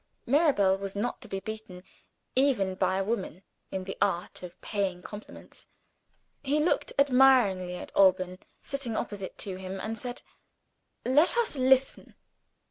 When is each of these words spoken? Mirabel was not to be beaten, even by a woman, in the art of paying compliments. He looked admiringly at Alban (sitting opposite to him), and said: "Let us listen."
Mirabel 0.25 0.79
was 0.79 0.95
not 0.95 1.21
to 1.21 1.27
be 1.27 1.39
beaten, 1.41 1.83
even 2.35 2.73
by 2.73 2.97
a 2.97 3.03
woman, 3.03 3.43
in 3.69 3.83
the 3.83 3.95
art 4.01 4.41
of 4.41 4.59
paying 4.59 5.03
compliments. 5.03 5.67
He 6.41 6.59
looked 6.59 6.91
admiringly 6.97 7.75
at 7.75 7.95
Alban 7.95 8.39
(sitting 8.63 8.97
opposite 8.97 9.37
to 9.37 9.57
him), 9.57 9.79
and 9.79 9.95
said: 9.99 10.23
"Let 11.05 11.37
us 11.37 11.55
listen." 11.55 12.15